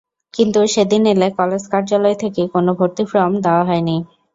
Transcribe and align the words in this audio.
কিন্তু 0.33 0.59
সেদিন 0.73 1.03
এলে 1.13 1.27
কলেজ 1.39 1.63
কার্যালয় 1.73 2.17
থেকে 2.23 2.41
কোনো 2.53 2.71
ভর্তি 2.79 3.03
ফরম 3.11 3.33
দেওয়া 3.45 3.63
হয়নি। 3.69 3.97